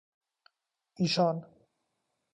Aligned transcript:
ایشان 0.99 1.45